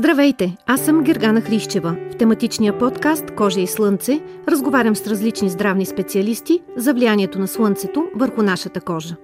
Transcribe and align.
Здравейте, 0.00 0.56
аз 0.66 0.80
съм 0.80 1.02
Гергана 1.02 1.40
Хрищева. 1.40 1.96
В 2.12 2.16
тематичния 2.16 2.78
подкаст 2.78 3.34
Кожа 3.36 3.60
и 3.60 3.66
слънце 3.66 4.20
разговарям 4.48 4.96
с 4.96 5.06
различни 5.06 5.50
здравни 5.50 5.86
специалисти 5.86 6.60
за 6.76 6.94
влиянието 6.94 7.38
на 7.38 7.48
слънцето 7.48 8.08
върху 8.14 8.42
нашата 8.42 8.80
кожа. 8.80 9.16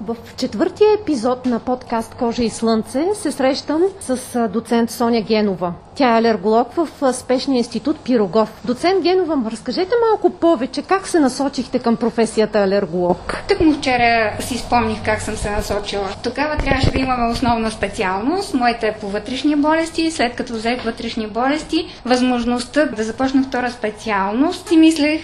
В 0.00 0.16
четвъртия 0.36 0.88
епизод 1.00 1.46
на 1.46 1.58
подкаст 1.58 2.14
Кожа 2.14 2.42
и 2.42 2.50
слънце 2.50 3.06
се 3.14 3.32
срещам 3.32 3.82
с 4.00 4.48
доцент 4.48 4.90
Соня 4.90 5.20
Генова. 5.20 5.72
Тя 5.94 6.14
е 6.14 6.18
алерголог 6.18 6.72
в 6.72 7.12
спешния 7.12 7.58
институт 7.58 8.00
Пирогов. 8.04 8.60
Доцент 8.64 9.02
Генова, 9.02 9.50
разкажете 9.50 9.90
малко 10.10 10.30
повече 10.30 10.82
как 10.82 11.08
се 11.08 11.20
насочихте 11.20 11.78
към 11.78 11.96
професията 11.96 12.58
алерголог. 12.58 13.36
Тък 13.48 13.60
му 13.60 13.72
вчера 13.72 14.32
си 14.40 14.58
спомних 14.58 15.04
как 15.04 15.20
съм 15.20 15.36
се 15.36 15.50
насочила. 15.50 16.08
Тогава 16.22 16.56
трябваше 16.56 16.90
да 16.90 16.98
имаме 16.98 17.32
основна 17.32 17.70
специалност. 17.70 18.54
Моята 18.54 18.86
е 18.86 18.94
по 18.94 19.08
вътрешни 19.08 19.56
болести. 19.56 20.10
След 20.10 20.36
като 20.36 20.52
взех 20.52 20.82
вътрешни 20.82 21.26
болести, 21.26 21.86
възможността 22.04 22.84
да 22.84 23.04
започна 23.04 23.42
втора 23.42 23.70
специалност, 23.70 24.68
си 24.68 24.76
мислех, 24.76 25.20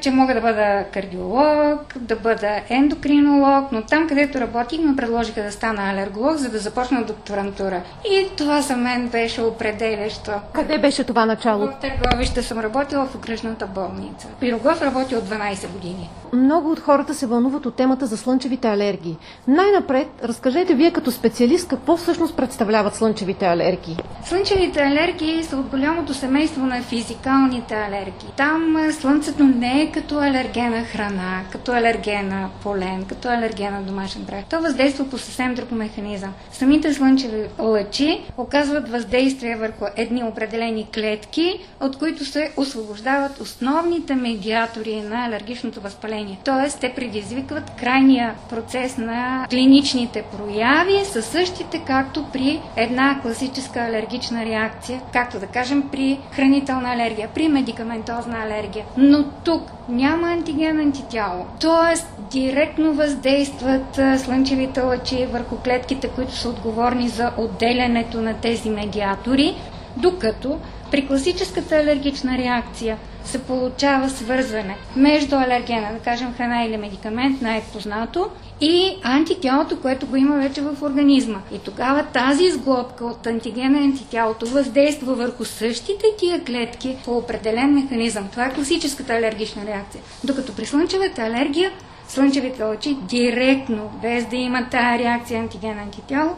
че 0.00 0.10
мога 0.10 0.34
да 0.34 0.40
бъда 0.40 0.84
кардиолог, 0.92 1.94
да 1.96 2.16
бъда 2.16 2.60
ендокринолог, 2.68 3.72
но 3.72 3.82
там, 3.82 4.08
където 4.16 4.40
работих, 4.40 4.80
ме 4.80 4.96
предложиха 4.96 5.42
да 5.42 5.52
стана 5.52 5.90
алерголог, 5.90 6.36
за 6.36 6.48
да 6.48 6.58
започна 6.58 7.04
докторантура. 7.04 7.82
И 8.04 8.28
това 8.36 8.60
за 8.60 8.76
мен 8.76 9.08
беше 9.08 9.42
определящо. 9.42 10.30
Къде 10.52 10.78
беше 10.78 11.04
това 11.04 11.26
начало? 11.26 11.66
В 11.66 11.74
Търговище 11.80 12.42
съм 12.42 12.58
работила 12.58 13.06
в 13.06 13.14
окръжната 13.14 13.66
болница. 13.66 14.28
Пирогов 14.40 14.82
работи 14.82 15.16
от 15.16 15.24
12 15.24 15.68
години. 15.68 16.10
Много 16.32 16.70
от 16.70 16.80
хората 16.80 17.14
се 17.14 17.26
вълнуват 17.26 17.66
от 17.66 17.74
темата 17.74 18.06
за 18.06 18.16
слънчевите 18.16 18.68
алергии. 18.68 19.16
Най-напред, 19.48 20.08
разкажете 20.24 20.74
вие 20.74 20.90
като 20.90 21.10
специалист 21.10 21.68
какво 21.68 21.96
всъщност 21.96 22.36
представляват 22.36 22.94
слънчевите 22.94 23.46
алергии. 23.46 23.96
Слънчевите 24.24 24.82
алергии 24.82 25.44
са 25.44 25.56
от 25.56 25.66
голямото 25.66 26.14
семейство 26.14 26.66
на 26.66 26.82
физикалните 26.82 27.74
алергии. 27.74 28.28
Там 28.36 28.76
слънцето 29.00 29.44
не 29.44 29.82
е 29.82 29.92
като 29.92 30.18
алергена 30.18 30.84
храна, 30.84 31.40
като 31.52 31.72
алергена 31.72 32.48
полен, 32.62 33.04
като 33.04 33.28
алергена 33.28 33.80
домашен 34.06 34.26
прах. 34.26 34.44
То 34.50 34.60
въздейства 34.60 35.10
по 35.10 35.18
съвсем 35.18 35.54
друг 35.54 35.70
механизъм. 35.70 36.34
Самите 36.52 36.94
слънчеви 36.94 37.48
лъчи 37.58 38.20
оказват 38.36 38.88
въздействие 38.88 39.56
върху 39.56 39.84
едни 39.96 40.24
определени 40.24 40.86
клетки, 40.94 41.60
от 41.80 41.98
които 41.98 42.24
се 42.24 42.52
освобождават 42.56 43.40
основните 43.40 44.14
медиатори 44.14 45.00
на 45.00 45.26
алергичното 45.26 45.80
възпаление. 45.80 46.38
Тоест, 46.44 46.80
те 46.80 46.92
предизвикват 46.96 47.70
крайния 47.80 48.34
процес 48.50 48.96
на 48.96 49.46
клиничните 49.50 50.22
прояви, 50.22 51.04
са 51.04 51.22
същите 51.22 51.82
както 51.86 52.24
при 52.32 52.60
една 52.76 53.20
класическа 53.22 53.80
алергична 53.80 54.44
реакция, 54.44 55.00
както 55.12 55.38
да 55.38 55.46
кажем 55.46 55.88
при 55.92 56.18
хранителна 56.32 56.92
алергия, 56.92 57.28
при 57.34 57.48
медикаментозна 57.48 58.42
алергия. 58.42 58.84
Но 58.96 59.24
тук 59.44 59.62
няма 59.88 60.28
антиген 60.28 60.80
антитяло. 60.80 61.46
Тоест, 61.60 62.06
директно 62.30 62.92
въздействат 62.92 63.95
слънчевите 64.24 64.80
лъчи 64.80 65.26
върху 65.26 65.56
клетките, 65.56 66.08
които 66.08 66.36
са 66.36 66.48
отговорни 66.48 67.08
за 67.08 67.30
отделянето 67.36 68.20
на 68.20 68.34
тези 68.34 68.70
медиатори 68.70 69.54
докато 69.96 70.58
при 70.90 71.06
класическата 71.06 71.76
алергична 71.76 72.38
реакция 72.38 72.98
се 73.24 73.42
получава 73.42 74.10
свързване 74.10 74.76
между 74.96 75.36
алергена, 75.36 75.92
да 75.92 75.98
кажем 75.98 76.34
храна 76.36 76.64
или 76.64 76.76
медикамент, 76.76 77.42
най-познато, 77.42 78.30
и 78.60 78.96
антитялото, 79.02 79.80
което 79.80 80.06
го 80.06 80.16
има 80.16 80.36
вече 80.36 80.60
в 80.60 80.82
организма. 80.82 81.38
И 81.52 81.58
тогава 81.58 82.04
тази 82.04 82.44
изглобка 82.44 83.04
от 83.04 83.26
антигена 83.26 83.78
и 83.78 83.84
антитялото 83.84 84.46
въздейства 84.46 85.14
върху 85.14 85.44
същите 85.44 86.04
тия 86.18 86.44
клетки 86.44 86.96
по 87.04 87.16
определен 87.16 87.74
механизъм. 87.74 88.28
Това 88.28 88.46
е 88.46 88.54
класическата 88.54 89.12
алергична 89.12 89.66
реакция. 89.66 90.02
Докато 90.24 90.54
при 90.54 90.66
слънчевата 90.66 91.22
алергия, 91.22 91.70
слънчевите 92.08 92.62
лъчи 92.62 92.94
директно, 92.94 93.90
без 94.02 94.26
да 94.26 94.36
има 94.36 94.68
тая 94.70 94.98
реакция 94.98 95.40
антиген-антитяло, 95.40 96.36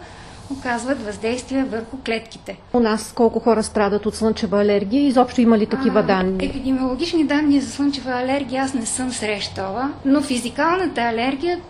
оказват 0.51 1.05
въздействие 1.05 1.65
върху 1.65 1.97
клетките. 2.07 2.57
У 2.73 2.81
нас 2.81 3.13
колко 3.13 3.41
хора 3.41 3.63
страдат 3.63 4.07
от 4.07 4.15
слънчева 4.15 4.61
алергия? 4.61 5.07
Изобщо 5.07 5.41
има 5.41 5.59
ли 5.59 5.67
такива 5.67 6.01
а, 6.01 6.03
данни? 6.03 6.47
Епидемиологични 6.47 7.25
данни 7.25 7.61
за 7.61 7.71
слънчева 7.71 8.13
алергия 8.13 8.65
аз 8.65 8.75
не 8.75 8.87
съм 8.87 9.13
срещала, 9.13 9.91
но 10.05 10.23
физикалната 10.23 11.01
алергия 11.01 11.61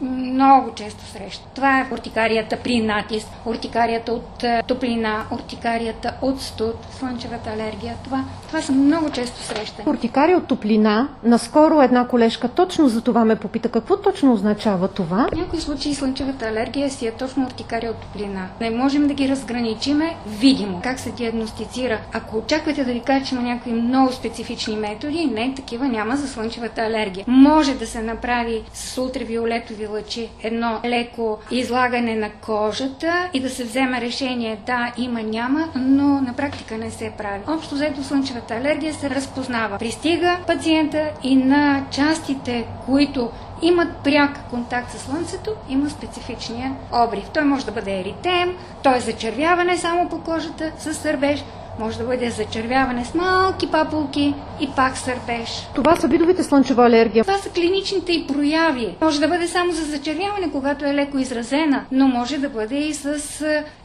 много 0.00 0.74
често 0.74 1.04
среща. 1.04 1.44
Това 1.54 1.80
е 1.80 1.88
ортикарията 1.92 2.56
при 2.64 2.80
натиск, 2.80 3.28
ортикарията 3.46 4.12
от 4.12 4.42
е, 4.42 4.62
топлина, 4.66 5.24
ортикарията 5.32 6.14
от 6.22 6.40
студ, 6.42 6.74
слънчевата 6.98 7.50
алергия. 7.50 7.94
Това, 8.04 8.24
това 8.46 8.62
са 8.62 8.72
много 8.72 9.10
често 9.10 9.42
срещани. 9.42 9.88
Ортикария 9.88 10.36
от 10.36 10.46
топлина, 10.46 11.08
наскоро 11.24 11.82
една 11.82 12.06
колежка 12.08 12.48
точно 12.48 12.88
за 12.88 13.00
това 13.00 13.24
ме 13.24 13.36
попита. 13.36 13.68
Какво 13.68 13.96
точно 13.96 14.32
означава 14.32 14.88
това? 14.88 15.28
В 15.32 15.36
някои 15.36 15.60
случаи 15.60 15.94
слънчевата 15.94 16.48
алергия 16.48 16.90
си 16.90 17.06
е 17.06 17.12
точно 17.12 17.46
ортикария 17.46 17.90
от 17.90 17.96
топлина 17.96 18.17
топлина. 18.18 18.48
Не 18.60 18.70
можем 18.70 19.08
да 19.08 19.14
ги 19.14 19.28
разграничиме 19.28 20.16
видимо. 20.26 20.80
Как 20.82 21.00
се 21.00 21.10
диагностицира? 21.10 22.00
Ако 22.12 22.38
очаквате 22.38 22.84
да 22.84 22.92
ви 22.92 23.00
кажа, 23.00 23.24
че 23.24 23.34
има 23.34 23.44
някакви 23.44 23.72
много 23.72 24.12
специфични 24.12 24.76
методи, 24.76 25.26
не, 25.26 25.54
такива 25.54 25.88
няма 25.88 26.16
за 26.16 26.28
слънчевата 26.28 26.82
алергия. 26.82 27.24
Може 27.28 27.74
да 27.74 27.86
се 27.86 28.02
направи 28.02 28.62
с 28.72 28.98
ултравиолетови 28.98 29.86
лъчи 29.86 30.28
едно 30.42 30.80
леко 30.84 31.38
излагане 31.50 32.16
на 32.16 32.30
кожата 32.30 33.30
и 33.32 33.40
да 33.40 33.50
се 33.50 33.64
вземе 33.64 34.00
решение 34.00 34.58
да, 34.66 34.92
има, 34.98 35.22
няма, 35.22 35.68
но 35.74 36.20
на 36.20 36.34
практика 36.36 36.78
не 36.78 36.90
се 36.90 37.12
прави. 37.18 37.42
Общо 37.48 37.74
взето 37.74 38.04
слънчевата 38.04 38.54
алергия 38.54 38.94
се 38.94 39.10
разпознава. 39.10 39.78
Пристига 39.78 40.38
пациента 40.46 41.10
и 41.22 41.36
на 41.36 41.84
частите, 41.90 42.64
които 42.86 43.30
имат 43.62 43.88
пряк 44.04 44.50
контакт 44.50 44.90
с 44.90 44.98
слънцето, 44.98 45.50
има 45.68 45.90
специфичния 45.90 46.72
обрив. 46.92 47.30
Той 47.34 47.44
може 47.44 47.66
да 47.66 47.72
бъде 47.72 48.00
еритем, 48.00 48.56
той 48.82 48.96
е 48.96 49.00
зачервяване 49.00 49.76
само 49.76 50.08
по 50.08 50.20
кожата 50.20 50.72
с 50.78 50.94
сърбеж, 50.94 51.44
може 51.78 51.98
да 51.98 52.04
бъде 52.04 52.30
зачервяване 52.30 53.04
с 53.04 53.14
малки 53.14 53.70
папулки 53.70 54.34
и 54.60 54.68
пак 54.76 54.96
сърбеж. 54.96 55.68
Това 55.74 55.96
са 55.96 56.08
видовите 56.08 56.44
слънчева 56.44 56.86
алергия. 56.86 57.24
Това 57.24 57.38
са 57.38 57.50
клиничните 57.50 58.12
и 58.12 58.26
прояви. 58.26 58.96
Може 59.00 59.20
да 59.20 59.28
бъде 59.28 59.48
само 59.48 59.72
за 59.72 59.84
зачервяване, 59.84 60.50
когато 60.52 60.84
е 60.84 60.94
леко 60.94 61.18
изразена, 61.18 61.84
но 61.92 62.08
може 62.08 62.38
да 62.38 62.48
бъде 62.48 62.74
и 62.74 62.94
с 62.94 63.18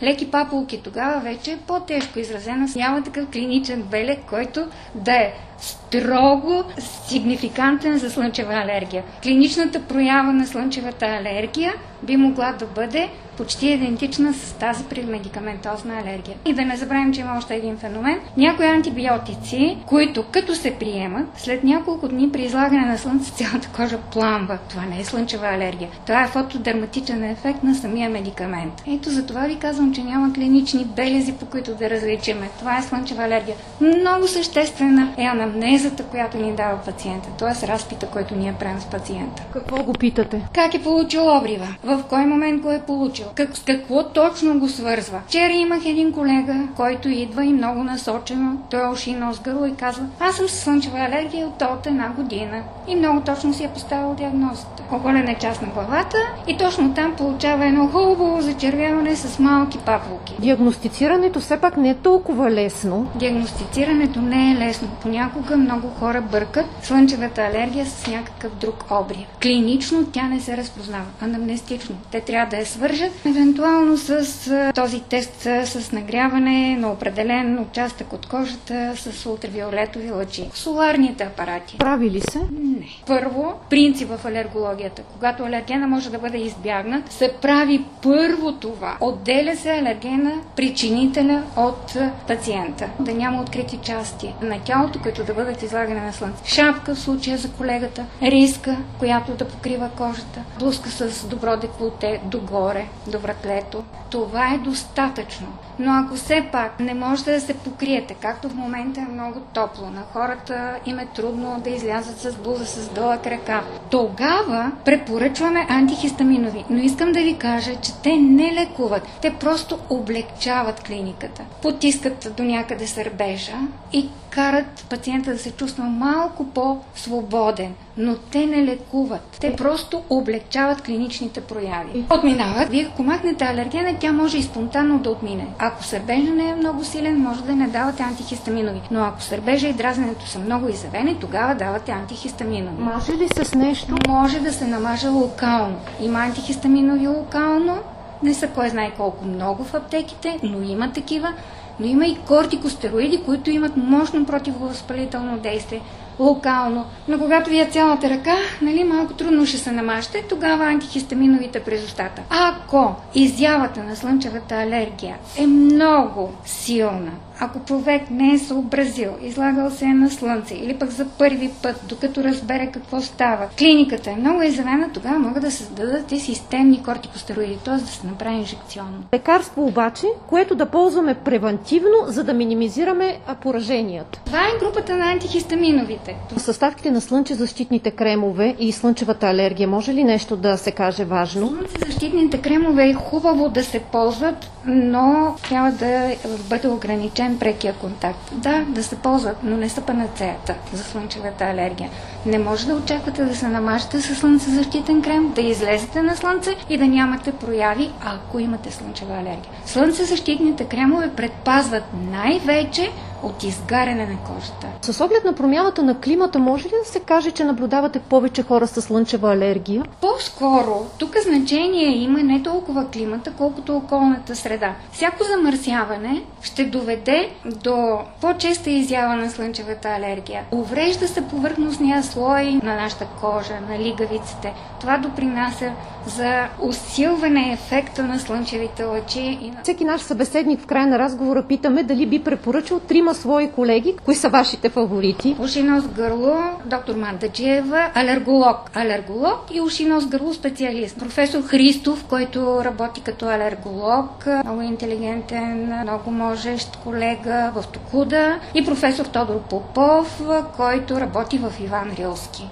леки 0.03 0.31
папулки. 0.31 0.81
Тогава 0.83 1.19
вече 1.19 1.51
е 1.51 1.57
по-тежко 1.57 2.19
изразена. 2.19 2.67
Няма 2.75 3.03
такъв 3.03 3.27
клиничен 3.29 3.81
белег, 3.81 4.19
който 4.29 4.67
да 4.95 5.11
е 5.11 5.33
строго 5.63 6.63
сигнификантен 7.07 7.97
за 7.97 8.11
слънчева 8.11 8.53
алергия. 8.53 9.03
Клиничната 9.23 9.81
проява 9.81 10.33
на 10.33 10.47
слънчевата 10.47 11.05
алергия 11.05 11.73
би 12.03 12.17
могла 12.17 12.51
да 12.51 12.65
бъде 12.65 13.09
почти 13.37 13.67
идентична 13.67 14.33
с 14.33 14.53
тази 14.53 14.83
при 14.83 15.03
медикаментозна 15.03 15.93
алергия. 15.99 16.37
И 16.45 16.53
да 16.53 16.65
не 16.65 16.77
забравим, 16.77 17.13
че 17.13 17.21
има 17.21 17.37
още 17.37 17.55
един 17.55 17.77
феномен. 17.77 18.19
Някои 18.37 18.65
антибиотици, 18.65 19.77
които 19.85 20.25
като 20.31 20.55
се 20.55 20.75
приемат, 20.75 21.27
след 21.37 21.63
няколко 21.63 22.07
дни 22.07 22.31
при 22.31 22.41
излагане 22.41 22.85
на 22.85 22.97
слънце 22.97 23.31
цялата 23.31 23.69
кожа 23.75 23.97
пламва. 23.97 24.57
Това 24.69 24.85
не 24.85 24.99
е 24.99 25.03
слънчева 25.03 25.47
алергия. 25.47 25.89
Това 26.05 26.23
е 26.23 26.27
фотодерматичен 26.27 27.23
ефект 27.23 27.63
на 27.63 27.75
самия 27.75 28.09
медикамент. 28.09 28.83
Ето 28.87 29.09
за 29.09 29.25
това 29.25 29.41
ви 29.41 29.55
казвам, 29.55 29.93
че 29.93 30.03
няма 30.03 30.33
клинични 30.33 30.85
белези, 30.85 31.33
по 31.33 31.45
които 31.45 31.75
да 31.75 31.89
различиме. 31.89 32.49
Това 32.59 32.77
е 32.77 32.81
слънчева 32.81 33.23
алергия. 33.23 33.55
Много 33.81 34.27
съществена 34.27 35.13
е 35.17 35.23
анамнезата, 35.53 36.03
която 36.03 36.37
ни 36.37 36.51
дава 36.51 36.77
пациента, 36.77 37.29
т.е. 37.37 37.67
разпита, 37.67 38.07
който 38.07 38.35
ние 38.35 38.53
правим 38.53 38.79
с 38.81 38.85
пациента. 38.85 39.43
Какво 39.53 39.83
го 39.83 39.93
питате? 39.93 40.41
Как 40.53 40.73
е 40.73 40.83
получил 40.83 41.37
обрива? 41.37 41.67
В 41.83 42.03
кой 42.09 42.25
момент 42.25 42.61
го 42.61 42.71
е 42.71 42.81
получил? 42.87 43.25
Как, 43.35 43.57
с 43.57 43.63
какво 43.63 44.03
точно 44.03 44.59
го 44.59 44.69
свързва? 44.69 45.21
Вчера 45.27 45.53
имах 45.53 45.85
един 45.85 46.13
колега, 46.13 46.55
който 46.75 47.09
идва 47.09 47.45
и 47.45 47.53
много 47.53 47.83
насочено. 47.83 48.57
Той 48.69 48.85
е 48.85 48.89
уши 48.89 49.13
нос 49.13 49.39
гърло 49.39 49.65
и 49.65 49.75
казва, 49.75 50.05
аз 50.19 50.35
съм 50.35 50.47
с 50.47 50.51
слънчева 50.51 50.99
алергия 50.99 51.47
от, 51.47 51.61
от 51.61 51.87
една 51.87 52.09
година. 52.09 52.61
И 52.87 52.95
много 52.95 53.21
точно 53.21 53.53
си 53.53 53.63
е 53.63 53.69
поставил 53.69 54.13
диагнозата. 54.13 54.83
Оголена 54.91 55.31
е 55.31 55.35
част 55.35 55.61
на 55.61 55.67
главата 55.67 56.17
и 56.47 56.57
точно 56.57 56.93
там 56.93 57.15
получава 57.15 57.65
едно 57.65 57.87
хубаво 57.87 58.41
зачервяване 58.41 59.15
с 59.15 59.39
малки 59.39 59.77
папулки. 59.77 60.35
Диагностицирането 60.39 61.39
все 61.39 61.57
пак 61.57 61.77
не 61.77 61.89
е 61.89 61.95
толкова 61.95 62.51
лесно. 62.51 63.07
Диагностицирането 63.15 64.21
не 64.21 64.51
е 64.51 64.55
лесно. 64.55 64.87
Понякога 65.01 65.42
понякога 65.43 65.57
много 65.57 65.87
хора 65.89 66.21
бъркат 66.21 66.65
слънчевата 66.81 67.41
алергия 67.41 67.85
с 67.85 68.07
някакъв 68.07 68.55
друг 68.55 68.85
обрив. 68.91 69.27
Клинично 69.41 70.05
тя 70.05 70.27
не 70.27 70.39
се 70.39 70.57
разпознава, 70.57 71.05
анамнестично. 71.21 71.95
Те 72.11 72.21
трябва 72.21 72.49
да 72.49 72.57
я 72.57 72.65
свържат, 72.65 73.25
евентуално 73.25 73.97
с 73.97 74.71
този 74.75 75.01
тест 75.01 75.41
с 75.65 75.91
нагряване 75.91 76.77
на 76.77 76.91
определен 76.91 77.59
участък 77.59 78.13
от 78.13 78.25
кожата 78.25 78.93
с 78.95 79.25
ултравиолетови 79.25 80.11
лъчи. 80.11 80.49
Соларните 80.53 81.23
апарати. 81.23 81.77
Прави 81.77 82.09
ли 82.09 82.21
се? 82.21 82.39
Не. 82.51 82.87
Първо, 83.07 83.53
принцип 83.69 84.09
в 84.09 84.25
алергологията. 84.25 85.01
Когато 85.13 85.43
алергена 85.43 85.87
може 85.87 86.09
да 86.09 86.19
бъде 86.19 86.37
избягнат, 86.37 87.11
се 87.11 87.33
прави 87.41 87.85
първо 88.03 88.51
това. 88.51 88.97
Отделя 89.01 89.55
се 89.55 89.71
алергена 89.71 90.31
причинителя 90.55 91.43
от 91.57 91.97
пациента. 92.27 92.89
Да 92.99 93.13
няма 93.13 93.41
открити 93.41 93.79
части 93.83 94.33
на 94.41 94.59
тялото, 94.59 94.99
които 95.23 95.35
да 95.35 95.45
бъдат 95.45 95.63
излагани 95.63 95.99
на 95.99 96.13
слънце. 96.13 96.43
Шапка 96.45 96.95
в 96.95 96.99
случая 96.99 97.37
за 97.37 97.51
колегата, 97.51 98.05
риска, 98.21 98.77
която 98.99 99.31
да 99.31 99.47
покрива 99.47 99.89
кожата, 99.97 100.43
блузка 100.59 100.89
с 100.89 101.25
добро 101.25 101.57
деколте 101.57 102.21
догоре, 102.25 102.85
до 103.07 103.19
вратлето. 103.19 103.83
Това 104.09 104.53
е 104.53 104.57
достатъчно. 104.57 105.47
Но 105.79 105.91
ако 105.91 106.15
все 106.15 106.47
пак 106.51 106.79
не 106.79 106.93
можете 106.93 107.31
да 107.31 107.41
се 107.41 107.53
покриете, 107.53 108.13
както 108.13 108.49
в 108.49 108.55
момента 108.55 109.01
е 109.01 109.13
много 109.13 109.39
топло, 109.53 109.89
на 109.89 110.01
хората 110.13 110.75
им 110.85 110.99
е 110.99 111.05
трудно 111.05 111.61
да 111.63 111.69
излязат 111.69 112.19
с 112.19 112.35
блуза 112.35 112.65
с 112.65 112.89
дълъг 112.89 113.27
ръка, 113.27 113.63
тогава 113.91 114.71
препоръчваме 114.85 115.67
антихистаминови. 115.69 116.65
Но 116.69 116.77
искам 116.77 117.11
да 117.11 117.19
ви 117.19 117.37
кажа, 117.37 117.75
че 117.75 117.93
те 117.93 118.15
не 118.17 118.53
лекуват. 118.53 119.07
Те 119.21 119.33
просто 119.33 119.79
облегчават 119.89 120.83
клиниката. 120.83 121.43
Потискат 121.61 122.33
до 122.37 122.43
някъде 122.43 122.87
сърбежа 122.87 123.57
и 123.93 124.09
карат 124.29 124.85
пациента 124.89 125.12
да 125.21 125.37
се 125.37 125.51
чувства 125.51 125.83
малко 125.83 126.45
по-свободен, 126.45 127.73
но 127.97 128.15
те 128.15 128.45
не 128.45 128.65
лекуват. 128.65 129.37
Те 129.41 129.55
просто 129.55 130.03
облегчават 130.09 130.81
клиничните 130.81 131.41
прояви. 131.41 132.05
Отминават. 132.17 132.69
Вие 132.69 132.89
ако 132.91 133.03
махнете 133.03 133.45
алергена, 133.45 133.95
тя 133.99 134.11
може 134.11 134.37
и 134.37 134.43
спонтанно 134.43 134.99
да 134.99 135.09
отмине. 135.09 135.47
Ако 135.59 135.83
сърбежа 135.83 136.31
не 136.31 136.49
е 136.49 136.55
много 136.55 136.83
силен, 136.83 137.21
може 137.21 137.43
да 137.43 137.55
не 137.55 137.67
давате 137.67 138.03
антихистаминови. 138.03 138.81
Но 138.91 139.03
ако 139.03 139.21
сърбежа 139.21 139.67
и 139.67 139.73
дразненето 139.73 140.27
са 140.27 140.39
много 140.39 140.69
изявени, 140.69 141.19
тогава 141.19 141.55
давате 141.55 141.91
антихистаминови. 141.91 142.83
Може 142.83 143.11
ли 143.11 143.27
с 143.29 143.55
нещо? 143.55 143.95
Може 144.07 144.39
да 144.39 144.53
се 144.53 144.67
намаже 144.67 145.07
локално. 145.07 145.75
Има 146.01 146.19
антихистаминови 146.19 147.07
локално, 147.07 147.77
не 148.23 148.33
са 148.33 148.47
кой 148.47 148.69
знае 148.69 148.91
колко 148.97 149.25
много 149.25 149.63
в 149.63 149.73
аптеките, 149.73 150.39
но 150.43 150.61
има 150.61 150.91
такива. 150.91 151.33
Но 151.79 151.85
има 151.85 152.05
и 152.05 152.17
кортикостероиди, 152.27 153.23
които 153.25 153.49
имат 153.49 153.77
мощно 153.77 154.25
противовъзпалително 154.25 155.37
действие 155.37 155.81
локално. 156.19 156.85
Но 157.07 157.19
когато 157.19 157.49
ви 157.49 157.59
е 157.59 157.69
цялата 157.71 158.09
ръка, 158.09 158.35
нали, 158.61 158.83
малко 158.83 159.13
трудно 159.13 159.45
ще 159.45 159.57
се 159.57 159.71
намажете, 159.71 160.25
тогава 160.29 160.65
антихистаминовите 160.65 161.59
през 161.59 161.85
устата. 161.85 162.21
Ако 162.29 162.95
изявата 163.15 163.83
на 163.83 163.95
слънчевата 163.95 164.55
алергия 164.55 165.15
е 165.37 165.47
много 165.47 166.33
силна, 166.45 167.11
ако 167.43 167.59
човек 167.59 168.01
не 168.11 168.33
е 168.33 168.39
съобразил, 168.39 169.11
излагал 169.21 169.71
се 169.71 169.85
е 169.85 169.93
на 169.93 170.09
слънце 170.09 170.55
или 170.55 170.77
пък 170.77 170.89
за 170.89 171.05
първи 171.05 171.51
път, 171.63 171.75
докато 171.89 172.23
разбере 172.23 172.71
какво 172.73 173.01
става, 173.01 173.47
клиниката 173.59 174.11
е 174.11 174.15
много 174.15 174.41
изявена, 174.41 174.89
тогава 174.93 175.19
могат 175.19 175.43
да 175.43 175.51
се 175.51 175.57
създадат 175.57 176.11
и 176.11 176.19
системни 176.19 176.83
кортикостероиди, 176.83 177.57
т.е. 177.65 177.73
да 177.73 177.87
се 177.87 178.07
направи 178.07 178.35
инжекционно. 178.35 179.03
Лекарство 179.13 179.65
обаче, 179.65 180.07
което 180.27 180.55
да 180.55 180.65
ползваме 180.65 181.13
превентивно, 181.13 181.97
за 182.07 182.23
да 182.23 182.33
минимизираме 182.33 183.17
пораженията. 183.41 184.21
Това 184.25 184.39
е 184.39 184.59
групата 184.59 184.97
на 184.97 185.11
антихистаминовите. 185.11 186.15
Съставките 186.37 186.91
на 186.91 187.01
слънчезащитните 187.01 187.91
кремове 187.91 188.55
и 188.59 188.71
слънчевата 188.71 189.27
алергия, 189.27 189.67
може 189.67 189.93
ли 189.93 190.03
нещо 190.03 190.35
да 190.35 190.57
се 190.57 190.71
каже 190.71 191.05
важно? 191.05 191.47
Слънчезащитните 191.47 192.41
кремове 192.41 192.89
е 192.89 192.93
хубаво 192.93 193.49
да 193.49 193.63
се 193.63 193.79
ползват, 193.79 194.49
но 194.65 195.35
трябва 195.49 195.71
да 195.71 196.15
бъде 196.49 196.67
ограничен 196.67 197.32
прекия 197.39 197.73
контакт. 197.73 198.31
Да, 198.31 198.65
да 198.67 198.83
се 198.83 198.95
ползват, 198.95 199.37
но 199.43 199.57
не 199.57 199.69
са 199.69 199.81
панацеята 199.81 200.55
за 200.73 200.83
слънчевата 200.83 201.43
алергия. 201.45 201.89
Не 202.25 202.39
може 202.39 202.67
да 202.67 202.75
очаквате 202.75 203.25
да 203.25 203.35
се 203.35 203.47
намажете 203.47 204.01
с 204.01 204.15
слънцезащитен 204.15 205.01
крем, 205.01 205.31
да 205.35 205.41
излезете 205.41 206.01
на 206.01 206.15
слънце 206.15 206.55
и 206.69 206.77
да 206.77 206.87
нямате 206.87 207.31
прояви, 207.31 207.91
ако 208.05 208.39
имате 208.39 208.71
слънчева 208.71 209.13
алергия. 209.13 209.49
Слънцезащитните 209.65 210.65
кремове 210.65 211.09
предпазват 211.15 211.83
най-вече 212.11 212.91
от 213.23 213.43
изгаряне 213.43 214.05
на 214.05 214.17
кожата. 214.33 214.67
С 214.81 215.01
оглед 215.01 215.23
на 215.25 215.33
промяната 215.33 215.83
на 215.83 215.99
климата, 215.99 216.39
може 216.39 216.67
ли 216.67 216.73
да 216.83 216.89
се 216.89 216.99
каже, 216.99 217.31
че 217.31 217.43
наблюдавате 217.43 217.99
повече 217.99 218.43
хора 218.43 218.67
с 218.67 218.81
слънчева 218.81 219.33
алергия? 219.33 219.83
По-скоро, 220.01 220.85
тук 220.97 221.15
значение 221.27 221.97
има 221.97 222.23
не 222.23 222.43
толкова 222.43 222.87
климата, 222.87 223.33
колкото 223.37 223.75
околната 223.75 224.35
среда. 224.35 224.75
Всяко 224.91 225.23
замърсяване 225.23 226.23
ще 226.41 226.65
доведе 226.65 227.29
до 227.45 227.99
по-честа 228.21 228.69
изява 228.69 229.15
на 229.15 229.29
слънчевата 229.29 229.89
алергия. 229.89 230.43
Уврежда 230.51 231.07
се 231.07 231.27
повърхностния 231.27 232.03
слой 232.03 232.43
на 232.63 232.75
нашата 232.75 233.05
кожа, 233.21 233.53
на 233.69 233.79
лигавиците. 233.79 234.53
Това 234.79 234.97
допринася 234.97 235.71
за 236.07 236.47
усилване 236.61 237.53
ефекта 237.53 238.03
на 238.03 238.19
слънчевите 238.19 238.83
лъчи. 238.83 239.51
Всеки 239.63 239.85
наш 239.85 240.01
събеседник 240.01 240.59
в 240.59 240.65
края 240.65 240.87
на 240.87 240.99
разговора 240.99 241.43
питаме 241.43 241.83
дали 241.83 242.05
би 242.05 242.23
препоръчал 242.23 242.79
трима 242.79 243.12
свои 243.13 243.51
колеги. 243.51 243.95
Кои 244.05 244.15
са 244.15 244.29
вашите 244.29 244.69
фаворити? 244.69 245.35
Ушинос 245.39 245.87
гърло, 245.87 246.37
доктор 246.65 246.95
Мандаджиева, 246.95 247.91
алерголог. 247.93 248.57
Алерголог 248.73 249.39
и 249.53 249.61
ушинос 249.61 250.05
гърло 250.05 250.33
специалист. 250.33 250.99
Професор 250.99 251.41
Христов, 251.41 252.05
който 252.09 252.63
работи 252.65 253.01
като 253.01 253.25
алерголог, 253.25 254.25
много 254.43 254.61
интелигентен, 254.61 255.79
много 255.81 256.11
можещ 256.11 256.77
колега 256.83 257.51
в 257.55 257.67
Токуда 257.67 258.39
и 258.55 258.65
професор 258.65 259.05
Тодор 259.05 259.39
Попов, 259.49 260.21
който 260.55 260.99
работи 260.99 261.37
в 261.37 261.51
Иван 261.59 261.91
Рилски. 261.97 262.49